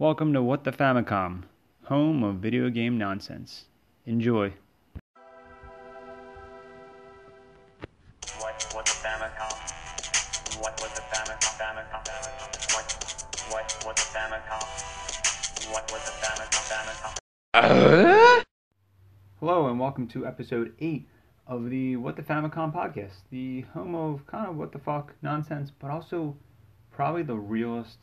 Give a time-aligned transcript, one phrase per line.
[0.00, 1.42] Welcome to What the Famicom,
[1.84, 3.66] home of video game nonsense.
[4.06, 4.54] Enjoy.
[8.38, 9.52] What what the Famicom?
[10.58, 11.52] What what the Famicom?
[11.60, 12.02] Famicom?
[12.08, 12.72] Famicom?
[12.72, 12.86] What
[13.50, 14.64] what what the Famicom?
[15.70, 16.64] What what the Famicom?
[17.52, 18.44] Famicom?
[19.38, 21.06] Hello, and welcome to episode 8
[21.46, 25.70] of the What the Famicom podcast, the home of kind of what the fuck nonsense,
[25.70, 26.38] but also
[26.90, 27.98] probably the realest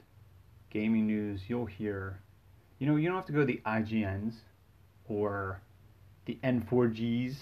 [0.70, 2.20] gaming news you'll hear.
[2.80, 4.36] You know, you don't have to go to the IGNs
[5.08, 5.62] or
[6.26, 7.36] the N4Gs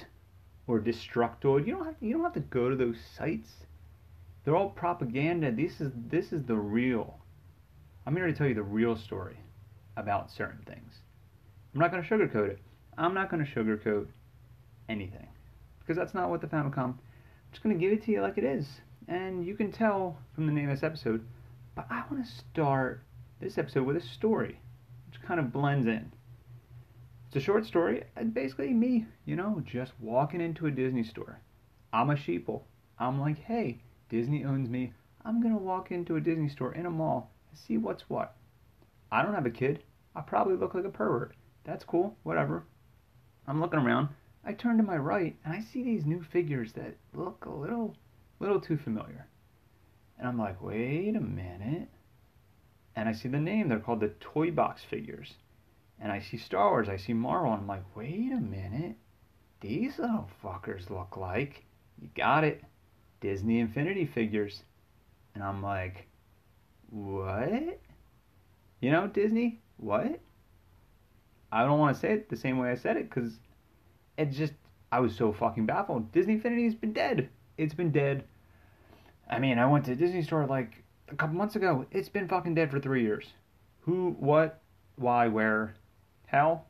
[0.67, 1.67] or Destructoid.
[1.67, 3.49] You don't have to, you don't have to go to those sites.
[4.43, 5.51] They're all propaganda.
[5.51, 7.19] This is this is the real.
[8.05, 9.37] I'm here to tell you the real story
[9.97, 10.99] about certain things.
[11.73, 12.59] I'm not going to sugarcoat it.
[12.97, 14.07] I'm not going to sugarcoat
[14.87, 15.27] anything
[15.79, 16.77] because that's not what the Famicom.
[16.77, 16.99] I'm
[17.51, 18.67] just going to give it to you like it is,
[19.07, 21.25] and you can tell from the name of this episode.
[21.75, 23.03] But I want to start
[23.39, 24.59] this episode with a story,
[25.07, 26.11] which kind of blends in.
[27.27, 31.39] It's a short story, and basically me, you know, just walking into a Disney store.
[31.91, 32.61] I'm a sheeple.
[32.97, 34.93] I'm like, hey, Disney owns me.
[35.25, 38.35] I'm gonna walk into a Disney store in a mall and see what's what.
[39.11, 39.83] I don't have a kid.
[40.15, 41.35] I probably look like a pervert.
[41.63, 42.15] That's cool.
[42.23, 42.63] Whatever.
[43.47, 44.09] I'm looking around.
[44.45, 47.95] I turn to my right and I see these new figures that look a little,
[48.39, 49.27] little too familiar.
[50.17, 51.89] And I'm like, wait a minute.
[52.95, 53.67] And I see the name.
[53.67, 55.33] They're called the Toy Box figures.
[55.99, 56.89] And I see Star Wars.
[56.89, 57.51] I see Marvel.
[57.51, 58.95] And I'm like, wait a minute.
[59.61, 61.63] These little fuckers look like.
[62.01, 62.63] You got it.
[63.21, 64.63] Disney Infinity figures.
[65.33, 66.07] And I'm like,
[66.89, 67.79] what?
[68.79, 69.59] You know, Disney?
[69.77, 70.19] What?
[71.51, 73.39] I don't want to say it the same way I said it because
[74.17, 74.53] it just,
[74.91, 76.11] I was so fucking baffled.
[76.11, 77.29] Disney Infinity's been dead.
[77.57, 78.25] It's been dead.
[79.29, 81.85] I mean, I went to Disney store like a couple months ago.
[81.91, 83.25] It's been fucking dead for three years.
[83.81, 84.61] Who, what,
[84.95, 85.75] why, where,
[86.27, 86.63] how,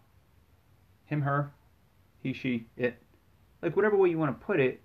[1.06, 1.52] him, her,
[2.22, 2.98] he, she, it.
[3.62, 4.82] Like, whatever way you want to put it,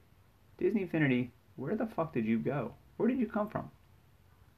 [0.59, 2.75] Disney Infinity, where the fuck did you go?
[2.97, 3.71] Where did you come from?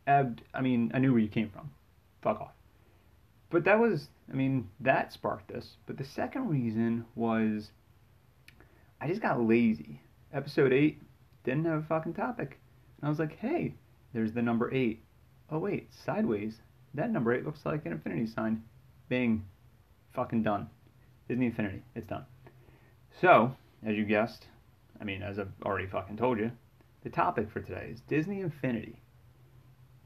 [0.07, 1.71] Uh, I mean, I knew where you came from.
[2.23, 2.53] Fuck off.
[3.51, 5.77] But that was, I mean, that sparked this.
[5.87, 7.71] But the second reason was
[9.01, 10.01] I just got lazy.
[10.33, 11.01] Episode 8
[11.45, 12.59] didn't have a fucking topic.
[13.01, 13.75] And I was like, hey,
[14.13, 15.03] there's the number 8.
[15.51, 16.61] Oh, wait, sideways.
[16.95, 18.63] That number 8 looks like an infinity sign.
[19.09, 19.45] Bing.
[20.13, 20.69] Fucking done.
[21.29, 21.83] Disney Infinity.
[21.95, 22.25] It's done.
[23.21, 24.47] So, as you guessed,
[25.01, 26.51] I mean, as I've already fucking told you,
[27.03, 29.01] the topic for today is Disney Infinity.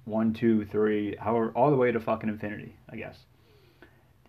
[0.04, 3.18] One, two, three, however, all the way to fucking infinity, I guess.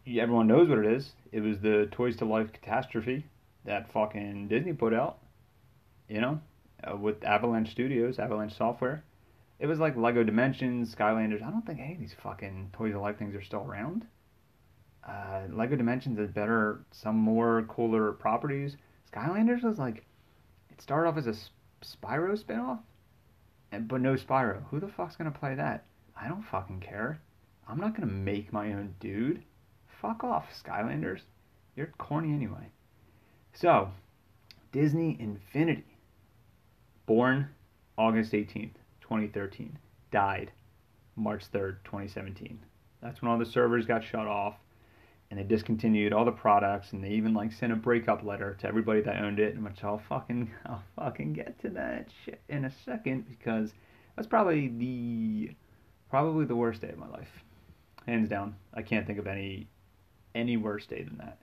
[0.07, 1.11] Everyone knows what it is.
[1.31, 3.25] It was the Toys to Life catastrophe
[3.65, 5.19] that fucking Disney put out,
[6.07, 6.39] you know,
[6.83, 9.03] uh, with Avalanche Studios, Avalanche Software.
[9.59, 11.41] It was like Lego Dimensions, Skylanders.
[11.41, 14.05] I don't think any of these fucking Toys to Life things are still around.
[15.07, 18.77] Uh, Lego Dimensions is better, some more cooler properties.
[19.11, 20.05] Skylanders was like,
[20.69, 21.35] it started off as a
[21.83, 22.79] Spyro spinoff,
[23.71, 24.63] and, but no Spyro.
[24.69, 25.85] Who the fuck's gonna play that?
[26.15, 27.21] I don't fucking care.
[27.67, 29.43] I'm not gonna make my own dude.
[30.01, 31.21] Fuck off, Skylanders.
[31.75, 32.69] You're corny anyway.
[33.53, 33.91] So,
[34.71, 35.97] Disney Infinity.
[37.05, 37.49] Born
[37.97, 38.75] August 18th,
[39.07, 39.77] 2013.
[40.11, 40.51] Died
[41.15, 42.59] March 3rd, 2017.
[43.01, 44.55] That's when all the servers got shut off
[45.29, 48.67] and they discontinued all the products and they even like sent a breakup letter to
[48.67, 52.65] everybody that owned it, And which I'll fucking I'll fucking get to that shit in
[52.65, 53.73] a second because
[54.15, 55.51] that's probably the
[56.09, 57.43] probably the worst day of my life.
[58.05, 58.55] Hands down.
[58.73, 59.67] I can't think of any
[60.35, 61.37] any worse day than that.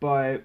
[0.00, 0.44] But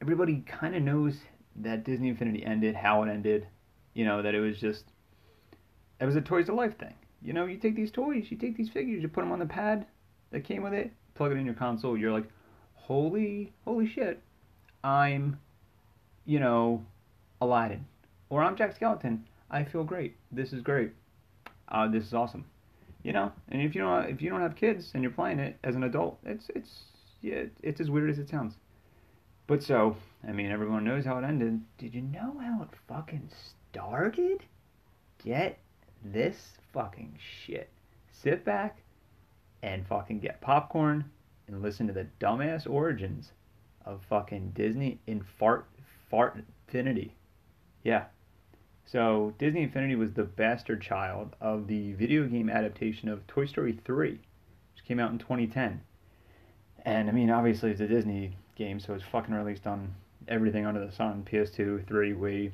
[0.00, 1.18] everybody kind of knows
[1.56, 3.46] that Disney Infinity ended, how it ended.
[3.94, 4.84] You know, that it was just
[6.00, 6.94] it was a Toys to Life thing.
[7.22, 9.46] You know, you take these toys, you take these figures, you put them on the
[9.46, 9.86] pad
[10.30, 12.28] that came with it, plug it in your console, you're like,
[12.74, 14.22] holy, holy shit,
[14.84, 15.38] I'm,
[16.24, 16.84] you know,
[17.40, 17.84] Aladdin,
[18.30, 19.20] or I'm Jack Skellington.
[19.50, 20.16] I feel great.
[20.30, 20.92] This is great.
[21.68, 22.44] Uh, this is awesome.
[23.02, 25.58] You know, and if you don't, if you don't have kids and you're playing it
[25.62, 26.82] as an adult, it's it's
[27.22, 28.54] yeah, it's as weird as it sounds.
[29.46, 31.60] But so, I mean, everyone knows how it ended.
[31.78, 33.30] Did you know how it fucking
[33.70, 34.42] started?
[35.24, 35.58] Get
[36.12, 37.70] this fucking shit.
[38.10, 38.78] Sit back
[39.62, 41.04] and fucking get popcorn
[41.48, 43.32] and listen to the dumbass origins
[43.84, 45.66] of fucking Disney in fart
[46.10, 47.14] fart infinity.
[47.82, 48.04] Yeah.
[48.84, 53.78] So Disney Infinity was the bastard child of the video game adaptation of Toy Story
[53.84, 55.80] 3, which came out in 2010.
[56.84, 59.92] And I mean, obviously it's a Disney game, so it's fucking released on
[60.28, 62.52] everything under the sun, PS2, 3, Wii.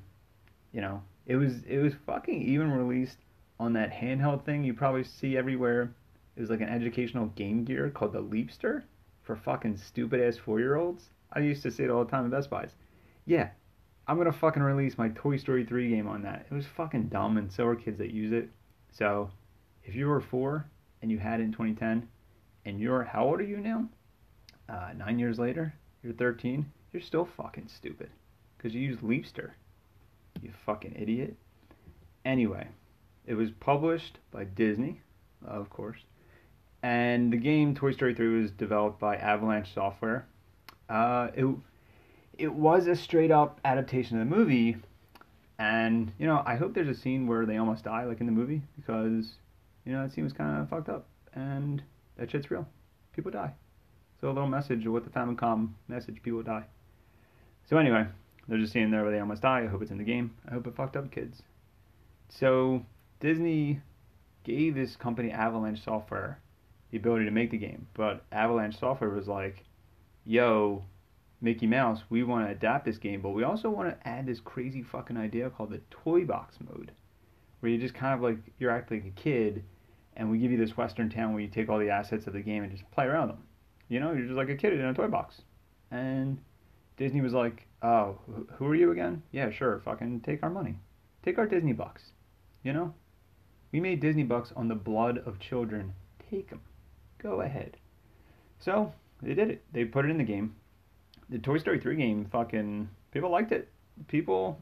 [0.72, 3.19] You know, it was it was fucking even released
[3.58, 5.94] on that handheld thing you probably see everywhere
[6.37, 8.82] It was like an educational Game Gear called the Leapster
[9.22, 11.10] for fucking stupid ass four year olds.
[11.32, 12.75] I used to say it all the time at Best Buys.
[13.25, 13.50] Yeah,
[14.06, 16.46] I'm gonna fucking release my Toy Story 3 game on that.
[16.50, 18.49] It was fucking dumb, and so are kids that use it.
[18.90, 19.31] So,
[19.84, 20.66] if you were four
[21.00, 22.08] and you had it in 2010,
[22.64, 23.88] and you're how old are you now?
[24.69, 26.70] Uh, nine years later, you're 13.
[26.93, 28.10] You're still fucking stupid
[28.56, 29.50] because you use Leapster.
[30.40, 31.37] You fucking idiot.
[32.25, 32.69] Anyway,
[33.26, 35.00] it was published by Disney,
[35.46, 36.00] of course,
[36.82, 40.26] and the game Toy Story 3 was developed by Avalanche Software.
[40.88, 41.46] Uh, it
[42.38, 44.76] it was a straight up adaptation of the movie,
[45.58, 48.32] and you know I hope there's a scene where they almost die like in the
[48.32, 49.34] movie because
[49.84, 51.82] you know that scene was kind of fucked up and
[52.16, 52.66] that shit's real.
[53.14, 53.52] People die.
[54.20, 56.64] So a little message with the Famicom message: people die.
[57.68, 58.06] So anyway,
[58.48, 59.60] there's a scene there where they almost die.
[59.60, 60.32] I hope it's in the game.
[60.48, 61.42] I hope it fucked up kids.
[62.28, 62.84] So
[63.22, 63.80] Disney
[64.42, 66.40] gave this company Avalanche Software
[66.90, 69.62] the ability to make the game, but Avalanche Software was like,
[70.24, 70.84] "Yo,
[71.40, 74.40] Mickey Mouse, we want to adapt this game, but we also want to add this
[74.40, 76.90] crazy fucking idea called the toy box mode,
[77.60, 79.62] where you just kind of like you're acting like a kid,
[80.16, 82.40] and we give you this western town where you take all the assets of the
[82.40, 83.44] game and just play around them.
[83.88, 85.42] You know, you're just like a kid in a toy box.
[85.92, 86.40] And
[86.96, 88.18] Disney was like, "Oh,
[88.56, 89.22] who are you again?
[89.30, 90.75] Yeah, sure, fucking take our money,
[91.22, 92.10] take our Disney bucks.
[92.64, 92.94] You know,
[93.72, 95.94] we made Disney bucks on the blood of children.
[96.30, 96.60] Take them,
[97.19, 97.76] go ahead."
[98.60, 99.64] So they did it.
[99.72, 100.54] They put it in the game
[101.32, 103.69] the Toy Story 3 game, fucking people liked it.
[104.06, 104.60] People,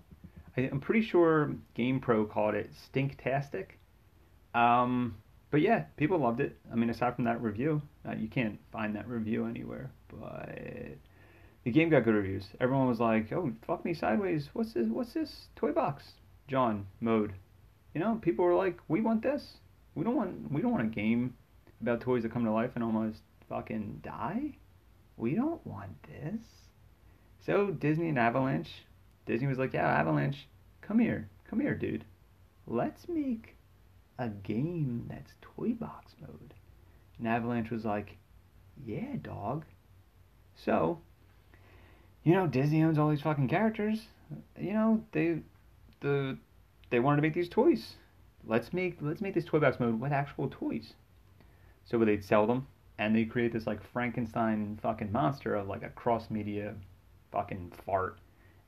[0.57, 3.67] I, I'm pretty sure GamePro called it stinktastic.
[4.55, 5.17] Um,
[5.51, 6.57] but yeah, people loved it.
[6.73, 9.91] I mean, aside from that review, uh, you can't find that review anywhere.
[10.09, 10.57] But
[11.65, 12.47] the game got good reviews.
[12.61, 14.49] Everyone was like, "Oh, fuck me sideways.
[14.53, 14.87] What's this?
[14.89, 16.05] What's this toy box?"
[16.47, 17.33] John mode.
[17.95, 19.59] You know, people were like, "We want this.
[19.95, 20.53] We don't want.
[20.53, 21.35] We don't want a game
[21.81, 24.55] about toys that come to life and almost fucking die."
[25.21, 26.41] we don't want this.
[27.45, 28.71] So Disney and Avalanche,
[29.27, 30.49] Disney was like, yeah, Avalanche,
[30.81, 32.05] come here, come here, dude.
[32.67, 33.57] Let's make
[34.19, 36.55] a game that's toy box mode.
[37.19, 38.17] And Avalanche was like,
[38.85, 39.65] yeah, dog.
[40.55, 41.01] So,
[42.25, 44.01] you know, Disney owns all these fucking characters.
[44.59, 45.41] You know, they,
[46.01, 46.39] the,
[46.91, 47.95] they wanted to make these toys.
[48.47, 50.95] Let's make let's make this toy box mode with actual toys.
[51.85, 52.67] So they'd sell them,
[52.99, 56.75] and they create this like Frankenstein fucking monster of like a cross media
[57.33, 58.19] fucking fart.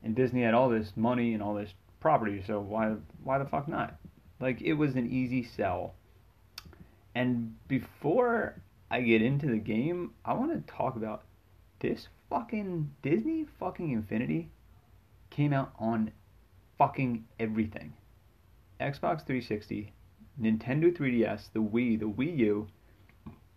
[0.03, 3.67] And Disney had all this money and all this property, so why why the fuck
[3.67, 3.95] not?
[4.39, 5.93] Like it was an easy sell.
[7.15, 11.23] And before I get into the game, I want to talk about
[11.79, 14.49] this fucking Disney fucking Infinity
[15.29, 16.11] came out on
[16.77, 17.93] fucking everything.
[18.79, 19.93] Xbox 360,
[20.41, 22.67] Nintendo 3DS, the Wii, the Wii U,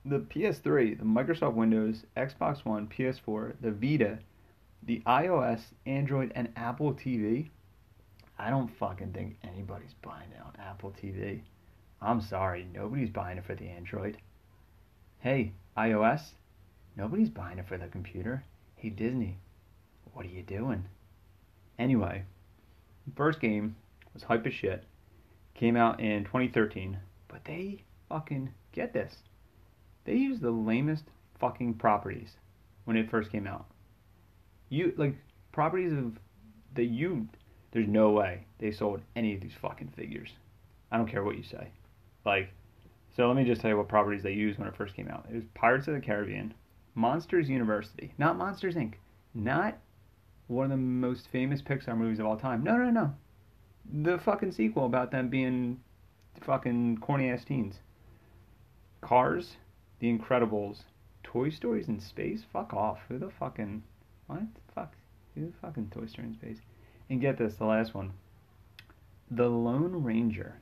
[0.05, 4.19] the PS3, the Microsoft Windows, Xbox One, PS4, the Vita,
[4.83, 7.49] the iOS, Android, and Apple TV.
[8.39, 11.41] I don't fucking think anybody's buying it on Apple TV.
[12.01, 14.19] I'm sorry, nobody's buying it for the Android.
[15.19, 16.33] Hey, iOS,
[16.97, 18.45] nobody's buying it for the computer.
[18.77, 19.39] Hey, Disney,
[20.13, 20.85] what are you doing?
[21.79, 22.25] Anyway,
[23.17, 23.75] first game
[24.15, 24.85] was hype as shit.
[25.57, 26.99] Came out in 2013,
[27.29, 29.17] but they fucking get this
[30.07, 31.05] they used the lamest
[31.41, 32.37] fucking properties
[32.85, 33.67] when it first came out.
[34.71, 35.17] You like
[35.53, 36.19] properties of
[36.75, 37.29] that you
[37.73, 40.31] there's no way they sold any of these fucking figures.
[40.91, 41.69] I don't care what you say.
[42.25, 42.51] Like
[43.17, 45.27] so let me just tell you what properties they used when it first came out.
[45.29, 46.55] It was Pirates of the Caribbean,
[46.95, 48.95] Monsters University, not Monsters Inc.,
[49.35, 49.79] not
[50.47, 52.63] one of the most famous Pixar movies of all time.
[52.63, 53.13] No, no, no.
[53.93, 55.81] The fucking sequel about them being
[56.41, 57.81] fucking corny ass teens.
[59.01, 59.57] Cars,
[60.01, 60.83] the Incredibles,
[61.23, 62.43] Toy Stories in space?
[62.53, 62.99] Fuck off.
[63.09, 63.83] Who the fucking
[64.27, 64.43] what?
[64.75, 64.95] Fuck.
[65.35, 66.59] Who the fucking Toy Story in space?
[67.09, 68.13] And get this, the last one.
[69.31, 70.61] The Lone Ranger.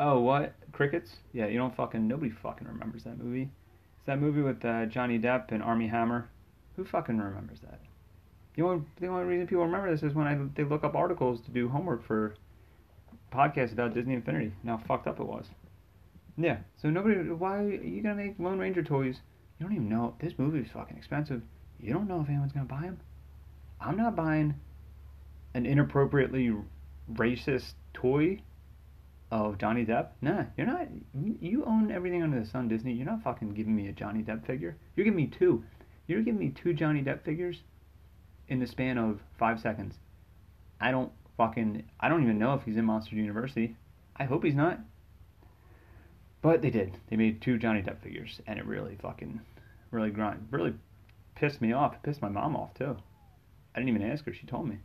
[0.00, 0.54] Oh, what?
[0.72, 1.16] Crickets?
[1.32, 3.50] Yeah, you don't fucking nobody fucking remembers that movie.
[3.96, 6.28] It's that movie with uh, Johnny Depp and Armie Hammer.
[6.76, 7.80] Who fucking remembers that?
[8.58, 11.40] The only the only reason people remember this is when I they look up articles
[11.42, 12.34] to do homework for
[13.32, 14.52] podcasts about Disney Infinity.
[14.62, 15.46] And how fucked up it was.
[16.36, 16.56] Yeah.
[16.82, 17.20] So nobody.
[17.30, 19.20] Why are you gonna make Lone Ranger toys?
[19.58, 21.40] You don't even know this movie is fucking expensive.
[21.78, 22.98] You don't know if anyone's gonna buy them.
[23.80, 24.56] I'm not buying
[25.54, 26.52] an inappropriately
[27.12, 28.42] racist toy
[29.30, 30.08] of Johnny Depp.
[30.20, 30.88] Nah, you're not.
[31.14, 32.92] You own everything under the sun, Disney.
[32.92, 34.76] You're not fucking giving me a Johnny Depp figure.
[34.96, 35.62] You're giving me two.
[36.08, 37.62] You're giving me two Johnny Depp figures
[38.48, 39.94] in the span of five seconds.
[40.80, 41.84] I don't fucking.
[42.00, 43.76] I don't even know if he's in Monster University.
[44.16, 44.80] I hope he's not.
[46.40, 46.96] But they did.
[47.08, 49.40] They made two Johnny Depp figures, and it really fucking,
[49.90, 50.74] really grind, really
[51.34, 51.94] pissed me off.
[51.94, 52.96] It pissed my mom off too.
[53.74, 54.32] I didn't even ask her.
[54.32, 54.78] She told me.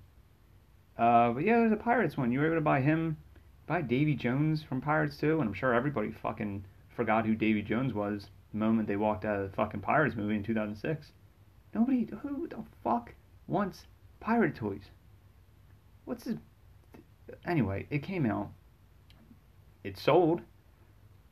[0.98, 2.32] Uh, but yeah, there's a Pirates one.
[2.32, 3.18] You were able to buy him,
[3.66, 6.66] buy Davy Jones from Pirates too, and I'm sure everybody fucking
[6.96, 10.36] forgot who Davy Jones was the moment they walked out of the fucking Pirates movie
[10.36, 11.12] in 2006.
[11.74, 13.14] Nobody, who the fuck
[13.48, 13.88] wants
[14.20, 14.92] pirate toys?
[16.06, 16.38] What's this?
[17.46, 18.50] Anyway, it came out.
[19.84, 20.42] It sold,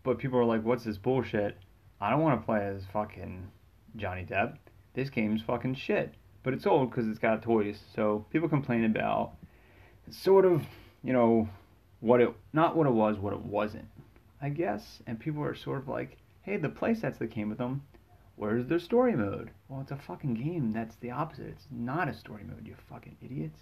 [0.03, 1.57] but people are like, "What's this bullshit?"
[1.99, 3.51] I don't want to play as fucking
[3.95, 4.57] Johnny Depp.
[4.93, 6.15] This game's fucking shit.
[6.43, 7.83] But it's sold because it's got toys.
[7.95, 9.33] So people complain about
[10.09, 10.65] sort of,
[11.03, 11.47] you know,
[11.99, 13.87] what it not what it was, what it wasn't.
[14.41, 17.83] I guess, and people are sort of like, "Hey, the playsets that came with them,
[18.35, 20.71] where's their story mode?" Well, it's a fucking game.
[20.71, 21.47] That's the opposite.
[21.47, 22.65] It's not a story mode.
[22.65, 23.59] You fucking idiots.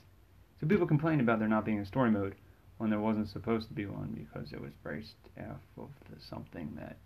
[0.60, 2.36] So people complain about there not being a story mode
[2.78, 6.98] when there wasn't supposed to be one because it was based off of something that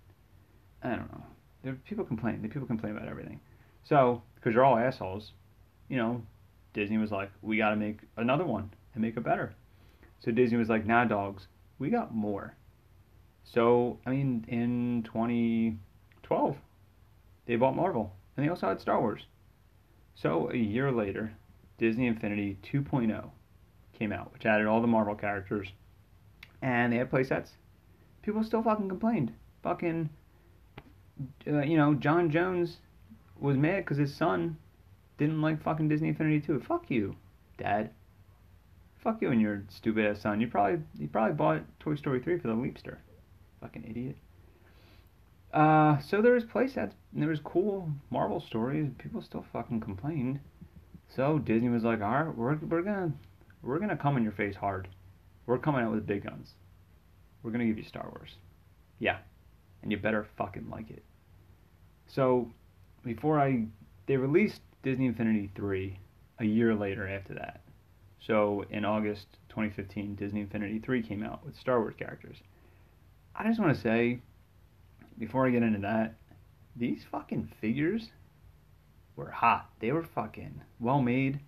[0.84, 1.24] I don't know.
[1.64, 2.42] There people complain.
[2.42, 3.40] The people complain about everything.
[3.84, 5.34] So because you're all assholes,
[5.90, 6.22] you know,
[6.74, 9.54] Disney was like, we got to make another one and make it better.
[10.20, 11.48] So Disney was like, nah, dogs,
[11.80, 12.56] we got more.
[13.44, 16.58] So I mean, in 2012,
[17.46, 19.28] they bought Marvel, and they also had Star Wars.
[20.16, 21.34] So a year later,
[21.78, 23.30] Disney Infinity 2.0
[23.94, 25.72] came out, which added all the Marvel characters,
[26.62, 27.50] and they had playsets.
[28.22, 29.34] People still fucking complained.
[29.64, 30.10] Fucking,
[31.48, 32.78] uh, you know, John Jones
[33.40, 34.58] was mad because his son
[35.18, 36.62] didn't like fucking Disney Infinity 2.
[36.62, 37.16] Fuck you,
[37.58, 37.92] Dad.
[38.98, 40.40] Fuck you and your stupid ass son.
[40.40, 42.98] You probably you probably bought Toy Story 3 for the Leapster.
[43.60, 44.16] Fucking idiot.
[45.54, 48.90] Uh, so there was playsets, there was cool Marvel stories.
[48.98, 50.40] People still fucking complained.
[51.16, 53.12] So Disney was like, all right, we're, we're gonna
[53.62, 54.88] we're gonna come in your face hard.
[55.46, 56.56] We're coming out with big guns.
[57.44, 58.32] We're gonna give you Star Wars.
[58.98, 59.20] Yeah,
[59.84, 61.04] and you better fucking like it.
[62.08, 62.50] So
[63.04, 63.66] before I
[64.08, 66.00] they released Disney Infinity 3
[66.40, 67.62] a year later after that.
[68.26, 72.38] So in August 2015, Disney Infinity 3 came out with Star Wars characters.
[73.36, 74.20] I just want to say,
[75.18, 76.16] before I get into that,
[76.76, 78.10] these fucking figures
[79.16, 79.70] were hot.
[79.80, 81.40] They were fucking well made.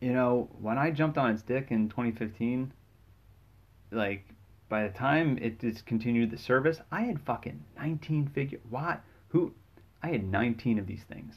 [0.00, 2.72] You know, when I jumped on its dick in 2015,
[3.90, 4.28] like
[4.68, 8.60] by the time it discontinued the service, I had fucking 19 figure.
[8.68, 8.98] Why?
[9.28, 9.54] Who?
[10.02, 11.36] I had 19 of these things.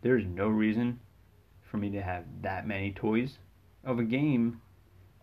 [0.00, 1.00] There's no reason
[1.70, 3.38] for me to have that many toys
[3.84, 4.60] of a game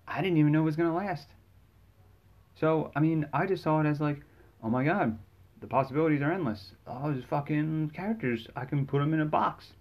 [0.08, 1.28] I didn't even know was gonna last.
[2.60, 4.22] So I mean, I just saw it as like,
[4.66, 5.18] oh my god,
[5.62, 6.72] the possibilities are endless.
[6.88, 9.74] All these fucking characters, I can put them in a box.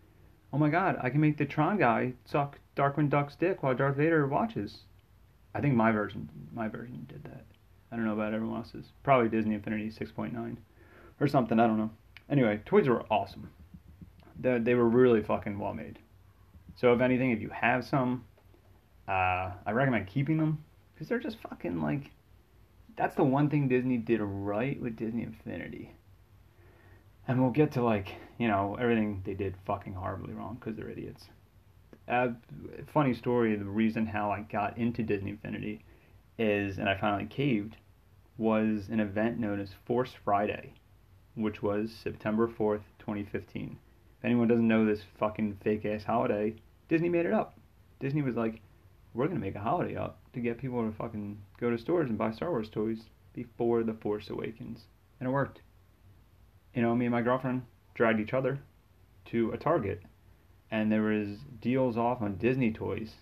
[0.53, 3.97] Oh my god, I can make the Tron guy suck Darkwing Duck's dick while Darth
[3.97, 4.83] Vader watches.
[5.55, 7.47] I think my version, my version did that.
[7.91, 8.87] I don't know about everyone else's.
[9.03, 10.57] Probably Disney Infinity 6.9
[11.21, 11.59] or something.
[11.59, 11.91] I don't know.
[12.29, 13.51] Anyway, toys were awesome.
[14.39, 15.99] They, they were really fucking well made.
[16.77, 18.25] So if anything, if you have some,
[19.09, 20.63] uh, I recommend keeping them
[20.93, 22.11] because they're just fucking like.
[22.97, 25.95] That's the one thing Disney did right with Disney Infinity.
[27.27, 30.91] And we'll get to like you know everything they did fucking horribly wrong because they're
[30.91, 31.29] idiots.
[32.07, 32.29] Uh,
[32.93, 33.57] funny story.
[33.57, 35.85] The reason how I got into Disney Infinity
[36.39, 37.77] is, and I finally caved,
[38.37, 40.75] was an event known as Force Friday,
[41.35, 43.79] which was September fourth, 2015.
[44.19, 46.55] If anyone doesn't know this fucking fake ass holiday,
[46.89, 47.59] Disney made it up.
[48.01, 48.61] Disney was like,
[49.15, 52.19] we're gonna make a holiday up to get people to fucking go to stores and
[52.19, 54.87] buy Star Wars toys before the Force Awakens,
[55.19, 55.61] and it worked.
[56.75, 57.63] You know, me and my girlfriend
[57.95, 58.59] dragged each other
[59.27, 60.03] to a Target,
[60.71, 63.13] and there was deals off on Disney toys,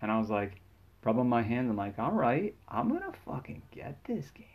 [0.00, 0.60] and I was like,
[1.02, 4.46] rubbing my hands, I'm like, all right, I'm gonna fucking get this game.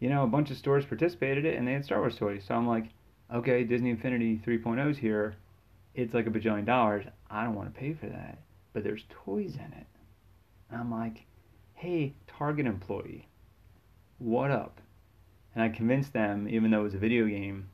[0.00, 2.44] You know, a bunch of stores participated in it, and they had Star Wars toys,
[2.46, 2.86] so I'm like,
[3.32, 5.36] okay, Disney Infinity 3.0's here.
[5.94, 7.04] It's like a bajillion dollars.
[7.30, 8.38] I don't want to pay for that
[8.78, 9.86] but there's toys in it.
[10.70, 11.24] And I'm like,
[11.78, 13.28] hey, Target employee,
[14.18, 14.80] what up?
[15.54, 17.68] And I convinced them, even though it was a video game,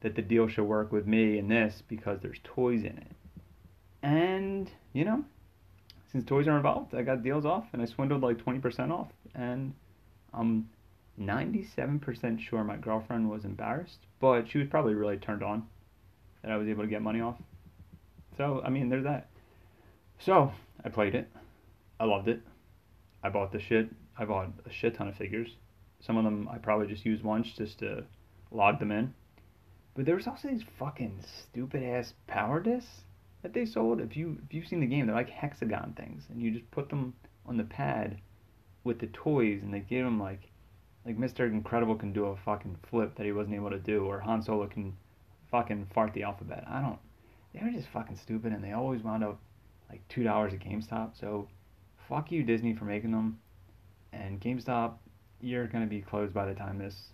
[0.00, 3.12] that the deal should work with me and this because there's toys in it.
[4.02, 5.24] And, you know,
[6.10, 9.12] since toys are involved, I got deals off and I swindled like 20% off.
[9.36, 9.74] And
[10.34, 10.68] I'm
[11.20, 15.68] 97% sure my girlfriend was embarrassed, but she was probably really turned on
[16.42, 17.36] that I was able to get money off.
[18.36, 19.28] So, I mean, there's that.
[20.18, 20.52] So
[20.84, 21.30] I played it.
[22.00, 22.42] I loved it.
[23.22, 23.88] I bought the shit.
[24.18, 25.56] I bought a shit ton of figures.
[26.00, 28.04] Some of them I probably just used once just to
[28.50, 29.14] log them in.
[29.94, 33.04] But there was also these fucking stupid ass power discs
[33.42, 34.00] that they sold.
[34.00, 36.88] If you if you've seen the game, they're like hexagon things, and you just put
[36.90, 37.14] them
[37.46, 38.18] on the pad
[38.84, 40.50] with the toys, and they give them like
[41.04, 41.46] Like Mr.
[41.50, 44.66] Incredible can do a fucking flip that he wasn't able to do, or Han Solo
[44.66, 44.96] can
[45.50, 46.64] fucking fart the alphabet.
[46.68, 46.98] I don't.
[47.54, 49.38] They were just fucking stupid, and they always wound up
[49.88, 51.18] like two dollars at GameStop.
[51.18, 51.48] So,
[52.08, 53.38] fuck you Disney for making them,
[54.12, 54.94] and GameStop,
[55.40, 57.10] you're gonna be closed by the time this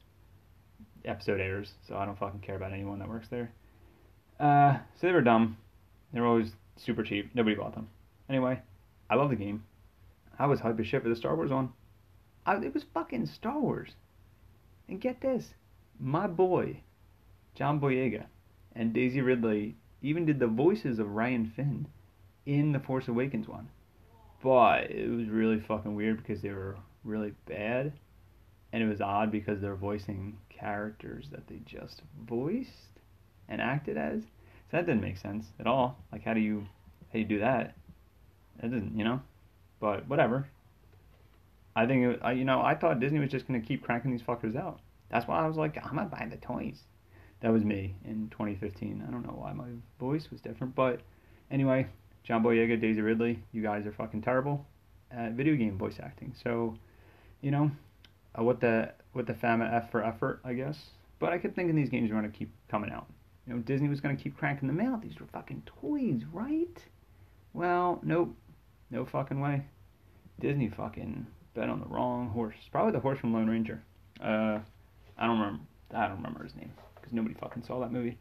[1.04, 1.72] episode airs.
[1.86, 3.52] So I don't fucking care about anyone that works there.
[4.38, 5.56] Uh, so they were dumb.
[6.12, 7.30] They were always super cheap.
[7.34, 7.88] Nobody bought them.
[8.28, 8.60] Anyway,
[9.10, 9.64] I love the game.
[10.38, 11.72] I was hyped as shit for the Star Wars one.
[12.46, 13.90] I, it was fucking Star Wars.
[14.88, 15.54] And get this,
[16.00, 16.80] my boy,
[17.54, 18.24] John Boyega,
[18.74, 21.86] and Daisy Ridley even did the voices of Rey and Finn
[22.44, 23.68] in the Force Awakens one.
[24.42, 27.92] But it was really fucking weird because they were really bad.
[28.72, 33.00] And it was odd because they're voicing characters that they just voiced
[33.48, 34.22] and acted as.
[34.22, 35.98] So that didn't make sense at all.
[36.10, 37.76] Like how do you how do you do that?
[38.60, 39.20] That didn't, you know?
[39.80, 40.48] But whatever.
[41.74, 44.22] I think it, I, you know I thought Disney was just gonna keep cranking these
[44.22, 44.80] fuckers out.
[45.10, 46.82] That's why I was like, I'm not buying the toys.
[47.40, 49.04] That was me in 2015.
[49.06, 49.66] I don't know why my
[50.00, 51.00] voice was different, but
[51.50, 51.86] anyway,
[52.24, 54.64] John Boyega, Daisy Ridley, you guys are fucking terrible
[55.10, 56.34] at video game voice acting.
[56.42, 56.76] So,
[57.40, 57.70] you know,
[58.38, 60.78] uh, what the what the fama F for effort, I guess.
[61.18, 63.06] But I kept thinking these games were gonna keep coming out.
[63.46, 65.02] You know, Disney was gonna keep cranking them out.
[65.02, 66.78] These were fucking toys, right?
[67.52, 68.34] Well, nope,
[68.90, 69.64] no fucking way.
[70.40, 72.56] Disney fucking bet on the wrong horse.
[72.70, 73.82] Probably the horse from Lone Ranger.
[74.20, 74.60] Uh,
[75.18, 75.60] I don't remember.
[75.94, 78.16] I don't remember his name because nobody fucking saw that movie.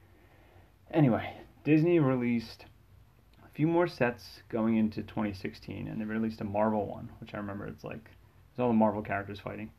[0.92, 2.66] Anyway, Disney released
[3.54, 7.68] few more sets going into 2016, and they released a Marvel one, which I remember.
[7.68, 8.10] It's like
[8.52, 9.72] it's all the Marvel characters fighting.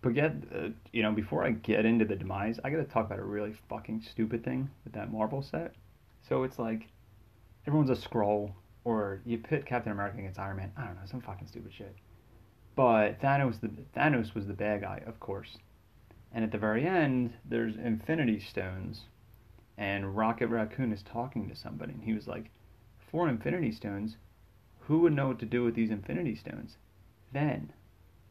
[0.00, 3.18] But get, uh, you know, before I get into the demise, I gotta talk about
[3.18, 5.74] a really fucking stupid thing with that Marvel set.
[6.28, 6.88] So it's like
[7.66, 10.72] everyone's a scroll, or you pit Captain America against Iron Man.
[10.76, 11.96] I don't know, some fucking stupid shit.
[12.76, 15.58] But Thanos, the Thanos was the bad guy, of course.
[16.32, 19.06] And at the very end, there's Infinity Stones,
[19.76, 22.50] and Rocket Raccoon is talking to somebody, and he was like,
[23.10, 24.18] "Four Infinity Stones,
[24.80, 26.76] who would know what to do with these Infinity Stones?"
[27.32, 27.72] Then,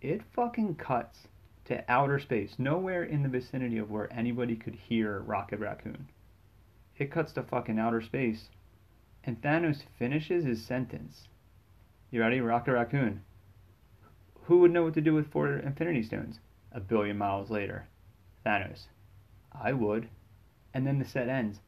[0.02, 1.28] it fucking cuts
[1.66, 6.10] to outer space, nowhere in the vicinity of where anybody could hear Rocket Raccoon.
[6.96, 8.52] It cuts to fucking outer space,
[9.24, 11.28] and Thanos finishes his sentence.
[12.12, 12.40] You ready?
[12.40, 13.24] Rocket Raccoon.
[14.44, 16.40] Who would know what to do with four Infinity Stones?
[16.72, 17.88] A billion miles later.
[18.46, 18.90] Thanos.
[19.52, 20.08] I would.
[20.72, 21.62] And then the set ends.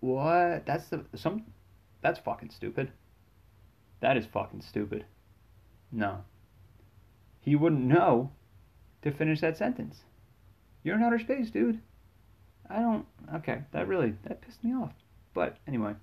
[0.00, 0.66] What?
[0.66, 1.44] That's the some
[2.00, 2.92] that's fucking stupid.
[4.00, 5.04] That is fucking stupid.
[5.92, 6.24] No.
[7.40, 8.30] He wouldn't know
[9.02, 10.04] to finish that sentence.
[10.82, 11.80] You're in outer space, dude.
[12.68, 14.92] I don't okay, that really that pissed me off.
[15.34, 15.94] But anyway,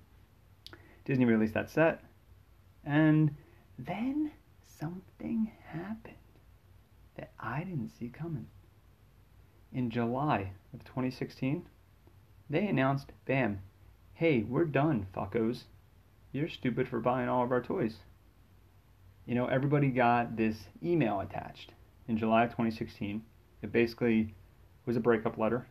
[1.04, 2.02] Disney released that set
[2.84, 3.34] and
[3.78, 4.30] then
[4.78, 6.14] something happened
[7.16, 8.46] that I didn't see coming.
[9.72, 11.66] In July of 2016,
[12.48, 13.60] they announced, bam,
[14.14, 15.64] hey, we're done, fuckos.
[16.32, 17.96] You're stupid for buying all of our toys.
[19.26, 21.72] You know, everybody got this email attached
[22.06, 23.22] in July of 2016.
[23.62, 24.34] It basically
[24.86, 25.66] was a breakup letter.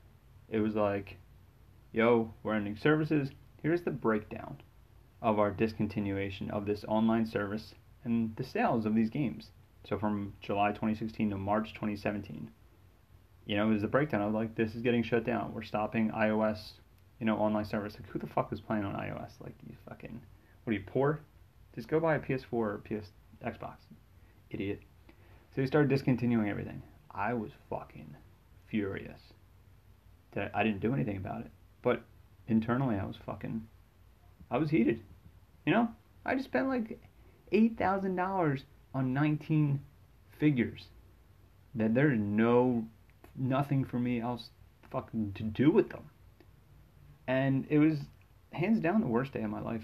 [0.50, 1.18] It was like,
[1.92, 3.30] yo, we're ending services.
[3.62, 4.58] Here's the breakdown
[5.22, 9.52] of our discontinuation of this online service and the sales of these games.
[9.88, 12.50] So from July 2016 to March 2017,
[13.46, 15.54] you know, it was a breakdown of like this is getting shut down.
[15.54, 16.74] We're stopping iOS,
[17.20, 17.96] you know, online service.
[18.00, 19.32] Like who the fuck is playing on iOS?
[19.42, 20.22] Like you fucking,
[20.68, 21.22] what are you poor?
[21.76, 23.08] Just go buy a PS4 or PS
[23.42, 23.78] Xbox,
[24.50, 24.82] idiot.
[25.56, 26.82] So they started discontinuing everything.
[27.10, 28.14] I was fucking
[28.70, 29.22] furious
[30.34, 31.52] that I didn't do anything about it.
[31.82, 32.04] But
[32.50, 33.66] internally, I was fucking,
[34.52, 35.00] I was heated.
[35.66, 35.88] You know,
[36.26, 37.00] I just spent like
[37.54, 39.80] eight thousand dollars on 19
[40.38, 40.88] figures
[41.76, 42.84] that there's no
[43.38, 44.50] nothing for me else
[44.92, 46.10] fucking to do with them
[47.26, 48.00] and it was
[48.52, 49.84] hands down the worst day of my life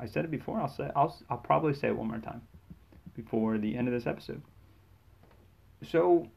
[0.00, 2.42] i said it before i'll say i'll, I'll probably say it one more time
[3.16, 4.42] before the end of this episode.
[5.90, 6.28] So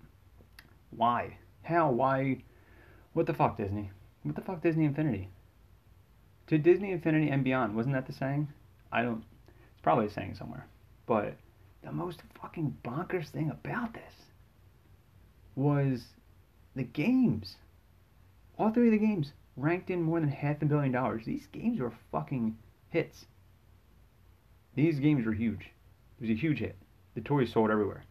[0.92, 1.38] why?
[1.64, 1.92] How?
[1.92, 2.42] Why?
[3.14, 3.92] What the fuck disney?
[4.24, 5.30] What the fuck disney infinity?
[6.48, 8.48] To disney infinity and beyond wasn't that the saying?
[8.92, 10.66] I don't it's probably a saying somewhere
[11.06, 11.36] but
[11.84, 14.14] the most fucking bonkers thing about this
[15.56, 16.04] was
[16.76, 17.56] the games.
[18.58, 21.26] All three of the games ranked in more than half a billion dollars.
[21.26, 22.58] These games were fucking
[22.90, 23.26] hits.
[24.80, 25.74] These games were huge.
[26.18, 26.78] It was a huge hit.
[27.14, 28.06] The toys sold everywhere.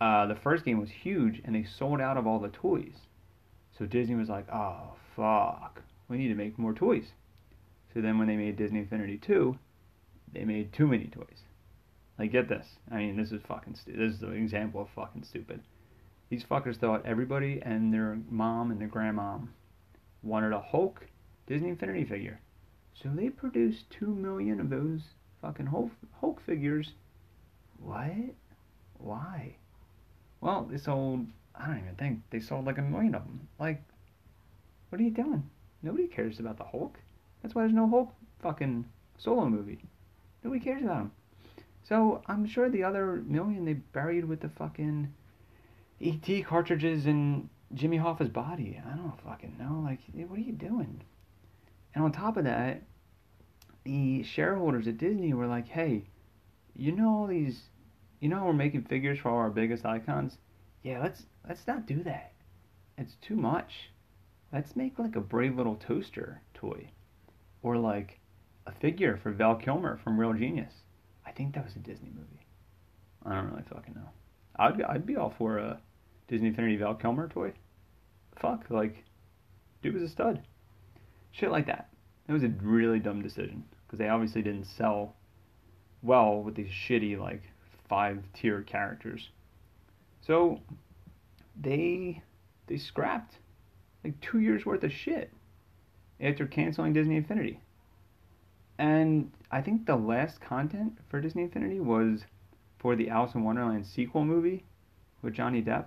[0.00, 2.94] Uh, the first game was huge, and they sold out of all the toys.
[3.76, 7.12] So Disney was like, "Oh fuck, we need to make more toys."
[7.92, 9.58] So then, when they made Disney Infinity 2,
[10.32, 11.42] they made too many toys.
[12.18, 12.78] Like, get this.
[12.90, 13.74] I mean, this is fucking.
[13.74, 15.60] Stu- this is an example of fucking stupid.
[16.30, 19.48] these fuckers thought everybody and their mom and their grandmom
[20.22, 21.06] wanted a Hulk
[21.46, 22.40] Disney Infinity figure.
[22.94, 25.02] So they produced two million of those
[25.44, 26.92] fucking Hulk, Hulk figures.
[27.78, 28.12] What?
[28.98, 29.56] Why?
[30.40, 33.46] Well, they sold, I don't even think, they sold like a million of them.
[33.58, 33.82] Like,
[34.88, 35.42] what are you doing?
[35.82, 36.98] Nobody cares about the Hulk.
[37.42, 38.86] That's why there's no Hulk fucking
[39.18, 39.84] solo movie.
[40.42, 41.12] Nobody cares about him.
[41.86, 45.12] So I'm sure the other million they buried with the fucking
[46.00, 48.80] ET cartridges in Jimmy Hoffa's body.
[48.82, 49.82] I don't fucking know.
[49.84, 51.02] Like, what are you doing?
[51.94, 52.82] And on top of that,
[53.84, 56.04] the shareholders at Disney were like, hey,
[56.74, 57.60] you know all these,
[58.20, 60.38] you know we're making figures for all our biggest icons?
[60.82, 62.32] Yeah, let's let's not do that.
[62.98, 63.90] It's too much.
[64.52, 66.90] Let's make like a brave little toaster toy,
[67.62, 68.20] or like
[68.66, 70.72] a figure for Val Kilmer from Real Genius.
[71.26, 72.46] I think that was a Disney movie.
[73.24, 74.10] I don't really fucking know.
[74.56, 75.80] I'd I'd be all for a
[76.28, 77.52] Disney Infinity Val Kilmer toy.
[78.40, 79.04] Fuck, like,
[79.82, 80.42] dude was a stud.
[81.32, 81.88] Shit like that.
[82.28, 85.14] It was a really dumb decision because they obviously didn't sell
[86.02, 87.42] well with these shitty like
[87.88, 89.30] five tier characters.
[90.20, 90.60] So
[91.60, 92.22] they
[92.66, 93.36] they scrapped
[94.02, 95.30] like two years worth of shit
[96.20, 97.60] after canceling Disney Infinity.
[98.78, 102.24] And I think the last content for Disney Infinity was
[102.78, 104.64] for the Alice in Wonderland sequel movie
[105.22, 105.86] with Johnny Depp.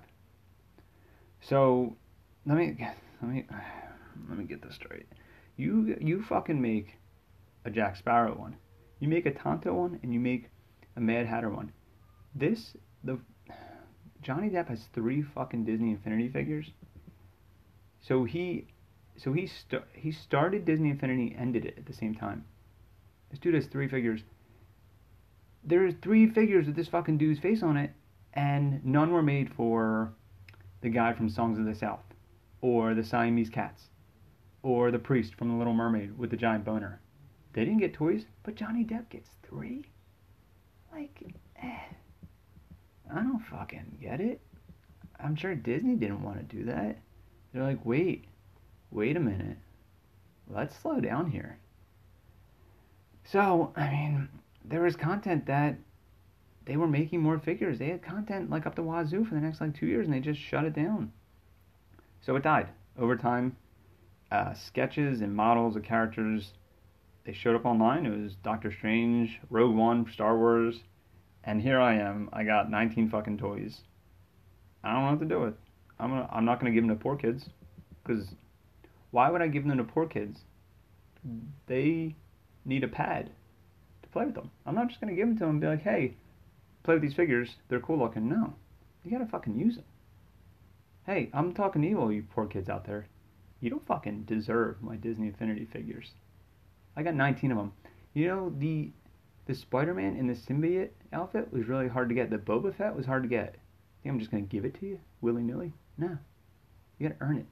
[1.42, 1.96] So
[2.46, 2.76] let me
[3.22, 3.46] let me
[4.30, 5.08] let me get this straight.
[5.58, 6.98] You you fucking make
[7.66, 8.56] a Jack Sparrow one.
[9.00, 10.50] You make a Tonto one and you make
[10.96, 11.72] a Mad Hatter one.
[12.34, 13.20] This the
[14.22, 16.72] Johnny Depp has three fucking Disney Infinity figures.
[18.00, 18.68] So he
[19.18, 22.46] so he st- he started Disney Infinity, and ended it at the same time.
[23.30, 24.22] This dude has three figures.
[25.64, 27.92] There's three figures with this fucking dude's face on it,
[28.34, 30.14] and none were made for
[30.82, 32.06] the guy from Songs of the South,
[32.62, 33.90] or the Siamese Cats,
[34.68, 37.00] or the priest from The Little Mermaid with the giant boner.
[37.54, 39.86] They didn't get toys, but Johnny Depp gets three?
[40.92, 41.24] Like,
[41.64, 41.80] eh.
[43.10, 44.42] I don't fucking get it.
[45.24, 46.98] I'm sure Disney didn't want to do that.
[47.54, 48.26] They're like, wait,
[48.92, 49.58] wait a minute.
[50.50, 51.60] Let's slow down here.
[53.24, 54.28] So, I mean,
[54.66, 55.78] there was content that
[56.66, 57.80] they were making more figures.
[57.80, 60.20] They had content like up the wazoo for the next like two years, and they
[60.20, 61.14] just shut it down.
[62.20, 62.68] So it died
[63.00, 63.56] over time.
[64.32, 66.52] Uh, sketches and models of characters
[67.28, 68.06] they showed up online.
[68.06, 70.80] It was Doctor Strange, Rogue One, Star Wars,
[71.44, 72.30] and here I am.
[72.32, 73.82] I got 19 fucking toys.
[74.82, 75.56] I don't know what to do with.
[76.00, 77.50] I'm gonna, I'm not gonna give them to poor kids,
[78.02, 78.30] because
[79.12, 80.40] why would I give them to poor kids?
[81.66, 82.16] They
[82.64, 83.32] need a pad
[84.04, 84.50] to play with them.
[84.66, 86.16] I'm not just gonna give them to them and be like, hey,
[86.84, 87.56] play with these figures.
[87.68, 88.30] They're cool looking.
[88.30, 88.54] No,
[89.04, 89.86] you gotta fucking use them.
[91.06, 93.08] Hey, I'm talking to you, all you poor kids out there.
[93.60, 96.12] You don't fucking deserve my Disney Infinity figures.
[96.96, 97.74] I got 19 of them.
[98.14, 98.92] You know the
[99.46, 102.30] the Spider-Man in the symbiote outfit was really hard to get.
[102.30, 103.56] The Boba Fett was hard to get.
[104.04, 105.74] Think I'm just gonna give it to you willy nilly?
[105.98, 106.18] No,
[106.98, 107.46] you gotta earn it.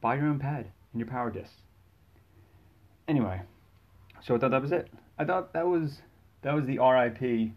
[0.00, 1.62] Buy your own pad and your power discs.
[3.08, 3.42] Anyway,
[4.22, 4.88] so I thought that was it.
[5.18, 6.02] I thought that was
[6.42, 7.52] that was the R.I.P.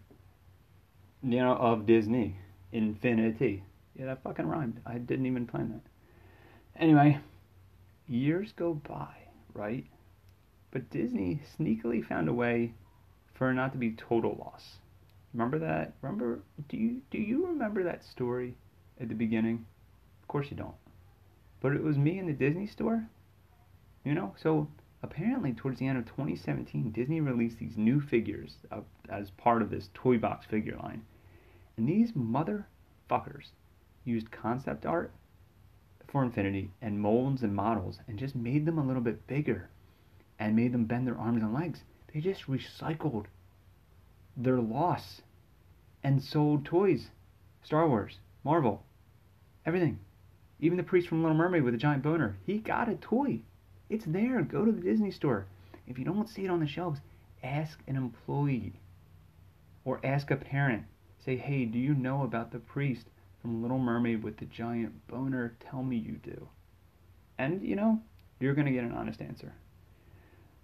[1.23, 2.37] You know of Disney
[2.71, 3.63] Infinity.
[3.97, 4.81] Yeah, that fucking rhymed.
[4.85, 6.81] I didn't even plan that.
[6.81, 7.19] Anyway,
[8.07, 9.15] years go by,
[9.53, 9.85] right?
[10.71, 12.73] But Disney sneakily found a way
[13.33, 14.77] for not to be total loss.
[15.33, 15.93] Remember that?
[16.01, 16.39] Remember?
[16.69, 18.55] Do you do you remember that story
[18.99, 19.65] at the beginning?
[20.21, 20.75] Of course you don't.
[21.61, 23.07] But it was me in the Disney store.
[24.03, 24.67] You know, so
[25.01, 28.57] apparently towards the end of 2017, Disney released these new figures
[29.09, 31.01] as part of this toy box figure line,
[31.75, 33.49] and these motherfuckers
[34.03, 35.11] used concept art
[36.07, 39.69] for Infinity and molds and models and just made them a little bit bigger
[40.39, 41.81] and made them bend their arms and legs.
[42.13, 43.25] They just recycled
[44.37, 45.21] their loss
[46.03, 47.09] and sold toys.
[47.63, 48.83] Star Wars, Marvel,
[49.65, 49.99] everything.
[50.59, 53.41] Even the priest from Little Mermaid with a giant boner, he got a toy.
[53.89, 54.41] It's there.
[54.41, 55.45] Go to the Disney store.
[55.87, 57.01] If you don't see it on the shelves,
[57.43, 58.73] ask an employee
[59.83, 60.83] or ask a parent.
[61.23, 63.07] Say, hey, do you know about the priest
[63.45, 65.55] from Little Mermaid with the giant boner?
[65.59, 66.49] Tell me you do.
[67.37, 68.01] And, you know,
[68.39, 69.53] you're going to get an honest answer.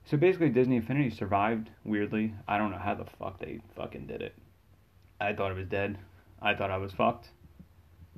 [0.03, 2.33] So basically, Disney Infinity survived weirdly.
[2.47, 4.33] I don't know how the fuck they fucking did it.
[5.19, 5.99] I thought it was dead.
[6.41, 7.27] I thought I was fucked.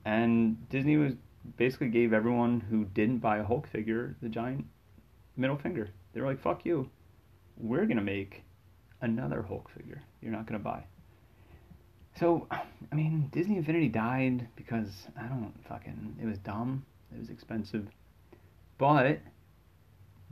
[0.05, 1.11] And Disney was
[1.57, 4.65] basically gave everyone who didn't buy a Hulk figure the giant
[5.35, 5.89] middle finger.
[6.13, 6.89] They were like, fuck you.
[7.57, 8.43] We're going to make
[9.01, 10.85] another Hulk figure you're not going to buy.
[12.19, 16.17] So, I mean, Disney Infinity died because I don't fucking.
[16.21, 16.85] It was dumb.
[17.13, 17.87] It was expensive,
[18.77, 19.19] but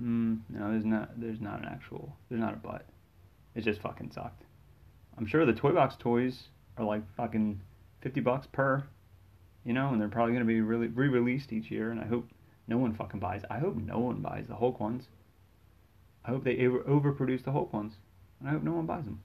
[0.01, 1.19] mm, no, there's not.
[1.19, 2.15] There's not an actual.
[2.29, 2.85] There's not a but.
[3.55, 4.43] It just fucking sucked.
[5.17, 6.43] I'm sure the toy box toys
[6.77, 7.59] are like fucking
[8.01, 8.83] fifty bucks per,
[9.65, 11.91] you know, and they're probably gonna be really re-released each year.
[11.91, 12.29] And I hope
[12.67, 13.41] no one fucking buys.
[13.49, 15.07] I hope no one buys the Hulk ones.
[16.23, 17.93] I hope they over- overproduce the Hulk ones,
[18.39, 19.23] and I hope no one buys them.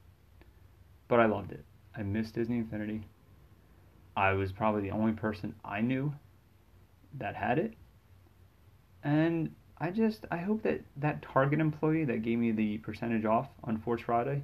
[1.08, 1.64] But I loved it.
[1.96, 3.06] I missed Disney Infinity.
[4.16, 6.12] I was probably the only person I knew
[7.18, 7.74] that had it.
[9.02, 13.48] And I just I hope that that Target employee that gave me the percentage off
[13.64, 14.42] on Force Friday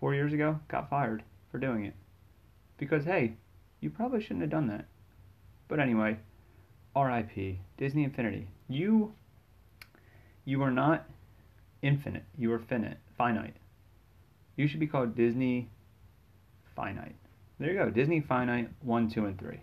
[0.00, 1.94] 4 years ago got fired for doing it.
[2.76, 3.34] Because hey,
[3.80, 4.86] you probably shouldn't have done that.
[5.68, 6.18] But anyway,
[6.96, 8.48] RIP Disney Infinity.
[8.68, 9.14] You
[10.44, 11.06] you are not
[11.82, 12.24] infinite.
[12.36, 13.56] You are finite, finite.
[14.56, 15.68] You should be called Disney
[16.78, 17.16] Finite.
[17.58, 17.90] There you go.
[17.90, 19.60] Disney Finite 1, 2, and 3.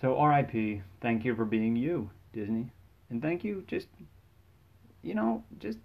[0.00, 2.72] So, RIP, thank you for being you, Disney.
[3.10, 3.88] And thank you, just,
[5.02, 5.78] you know, just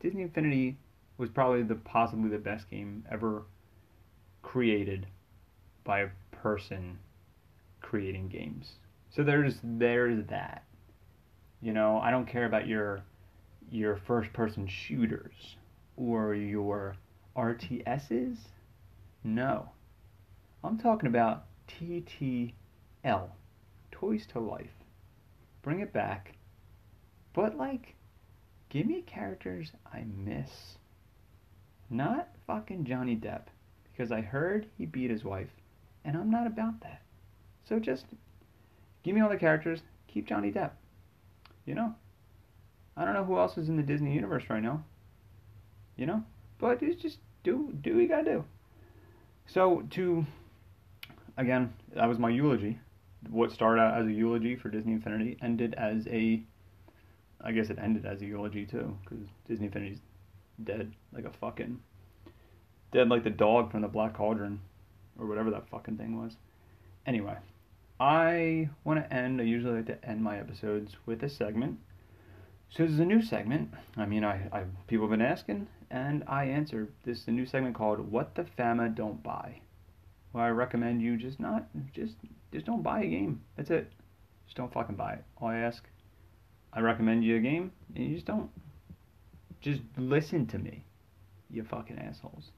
[0.00, 0.76] Disney Infinity
[1.18, 3.44] was probably the possibly the best game ever
[4.42, 5.06] created
[5.84, 6.98] by a person
[7.80, 8.72] creating games.
[9.10, 10.64] So there's there's that.
[11.62, 13.02] You know, I don't care about your
[13.70, 15.56] your first person shooters
[15.96, 16.96] or your
[17.36, 18.36] RTSs.
[19.28, 19.68] No.
[20.64, 22.52] I'm talking about TTL,
[23.92, 24.72] Toys to Life.
[25.60, 26.34] Bring it back.
[27.34, 27.94] But, like,
[28.70, 30.78] give me characters I miss.
[31.90, 33.42] Not fucking Johnny Depp.
[33.92, 35.50] Because I heard he beat his wife.
[36.06, 37.02] And I'm not about that.
[37.68, 38.06] So just
[39.02, 39.82] give me all the characters.
[40.06, 40.70] Keep Johnny Depp.
[41.66, 41.94] You know?
[42.96, 44.84] I don't know who else is in the Disney universe right now.
[45.96, 46.24] You know?
[46.58, 48.44] But just, just do do what you gotta do.
[49.48, 50.26] So to
[51.36, 52.78] again, that was my eulogy.
[53.30, 56.42] What started out as a eulogy for Disney Infinity ended as a
[57.40, 60.00] I guess it ended as a eulogy too, because Disney Infinity's
[60.62, 61.80] dead like a fucking
[62.92, 64.60] dead like the dog from the Black Cauldron,
[65.18, 66.36] or whatever that fucking thing was.
[67.06, 67.36] Anyway,
[67.98, 69.40] I want to end.
[69.40, 71.78] I usually like to end my episodes with a segment.
[72.70, 73.72] So this is a new segment.
[73.96, 76.88] I mean, I, I people have been asking, and I answer.
[77.04, 79.60] This is a new segment called "What the Fama Don't Buy."
[80.32, 82.16] Well, I recommend you just not just
[82.52, 83.40] just don't buy a game.
[83.56, 83.90] That's it.
[84.44, 85.24] Just don't fucking buy it.
[85.38, 85.82] All I ask,
[86.72, 88.50] I recommend you a game, and you just don't.
[89.60, 90.84] Just listen to me,
[91.50, 92.52] you fucking assholes.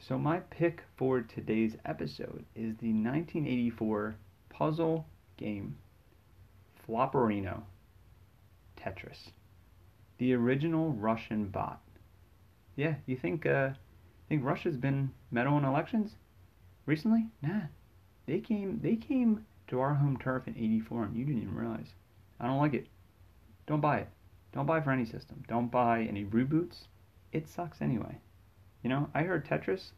[0.00, 4.16] So my pick for today's episode is the 1984
[4.50, 5.78] puzzle game
[6.86, 7.62] Flopperino
[8.84, 9.30] Tetris,
[10.18, 11.80] the original Russian bot.
[12.76, 13.70] Yeah, you think uh,
[14.28, 16.16] think Russia's been meddling in elections
[16.84, 17.28] recently?
[17.40, 17.62] Nah,
[18.26, 21.94] they came they came to our home turf in '84, and you didn't even realize.
[22.38, 22.88] I don't like it.
[23.66, 24.08] Don't buy it.
[24.52, 25.42] Don't buy for any system.
[25.48, 26.86] Don't buy any reboots.
[27.32, 28.18] It sucks anyway.
[28.82, 29.92] You know, I heard Tetris.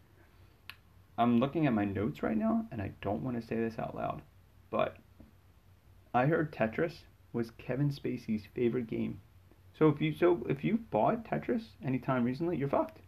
[1.18, 3.96] I'm looking at my notes right now, and I don't want to say this out
[3.96, 4.22] loud,
[4.70, 4.96] but
[6.14, 6.98] I heard Tetris
[7.32, 9.20] was Kevin Spacey's favorite game.
[9.78, 12.98] So if you so if you bought Tetris anytime recently, you're fucked.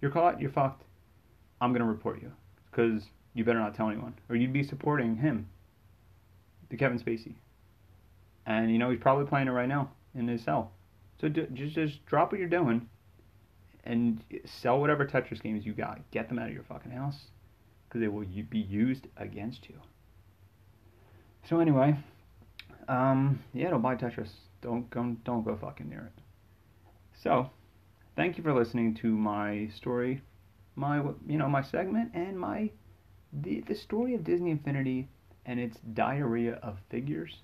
[0.00, 0.40] You're caught.
[0.40, 0.84] You're fucked.
[1.60, 2.32] I'm gonna report you
[2.70, 3.02] because
[3.34, 5.48] you better not tell anyone, or you'd be supporting him,
[6.70, 7.34] the Kevin Spacey.
[8.46, 10.72] And you know he's probably playing it right now in his cell.
[11.20, 12.88] So just just drop what you're doing,
[13.84, 16.00] and sell whatever Tetris games you got.
[16.10, 17.18] Get them out of your fucking house,
[17.88, 19.76] because they will be used against you.
[21.48, 21.96] So anyway,
[22.88, 24.30] um, yeah, don't buy Tetris.
[24.60, 26.22] Don't go, don't go fucking near it.
[27.22, 27.50] So,
[28.16, 30.22] thank you for listening to my story,
[30.74, 32.70] my you know my segment, and my
[33.32, 35.08] the the story of Disney Infinity
[35.46, 37.42] and its diarrhea of figures.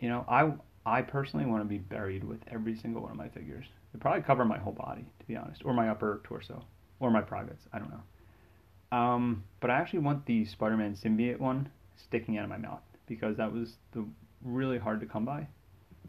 [0.00, 0.52] You know, I
[0.86, 3.66] I personally want to be buried with every single one of my figures.
[3.90, 6.64] It'd probably cover my whole body, to be honest, or my upper torso,
[7.00, 7.64] or my privates.
[7.72, 8.96] I don't know.
[8.96, 13.36] Um, but I actually want the Spider-Man symbiote one sticking out of my mouth because
[13.36, 14.06] that was the
[14.42, 15.46] really hard to come by.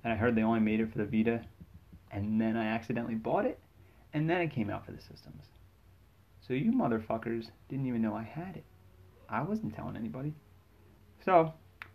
[0.04, 1.44] And I heard they only made it for the Vita,
[2.12, 3.60] and then I accidentally bought it,
[4.14, 5.46] and then it came out for the systems.
[6.40, 8.64] So you motherfuckers didn't even know I had it.
[9.30, 10.34] I wasn't telling anybody.
[11.26, 11.54] So,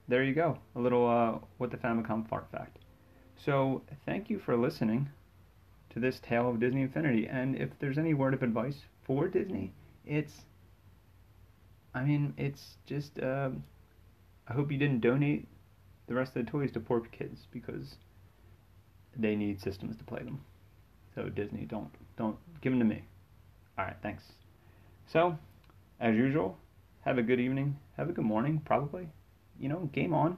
[0.09, 0.59] there you go.
[0.77, 2.79] A little uh, what the Famicom fart fact.
[3.37, 5.09] So, thank you for listening
[5.91, 7.27] to this tale of Disney Infinity.
[7.27, 9.73] And if there's any word of advice for Disney,
[10.05, 10.43] it's
[11.95, 13.51] I mean, it's just uh,
[14.49, 15.47] I hope you didn't donate
[16.07, 17.97] the rest of the toys to poor kids because
[19.17, 20.41] they need systems to play them.
[21.15, 23.05] So Disney, don't don't give them to me.
[23.79, 24.25] All right, thanks.
[25.07, 25.37] So
[26.01, 26.57] as usual,
[27.05, 29.09] have a good evening, have a good morning, probably.
[29.59, 30.37] You know, game on.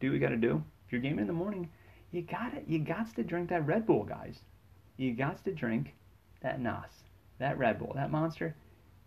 [0.00, 0.62] Do what you got to do.
[0.86, 1.68] If you're gaming in the morning,
[2.10, 2.64] you got it.
[2.66, 4.38] You got to drink that Red Bull, guys.
[4.96, 5.94] You got to drink
[6.42, 6.90] that NOS,
[7.38, 8.54] that Red Bull, that Monster.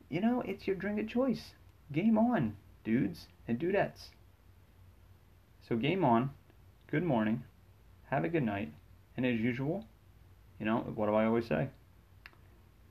[0.09, 1.53] You know, it's your drink of choice.
[1.91, 4.09] Game on, dudes and dudettes.
[5.67, 6.29] So game on.
[6.91, 7.43] Good morning.
[8.11, 8.71] Have a good night.
[9.17, 9.87] And as usual,
[10.59, 11.69] you know, what do I always say?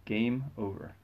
[0.04, 0.96] Game over.